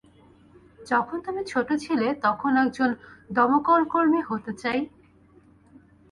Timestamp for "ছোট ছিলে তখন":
1.43-2.51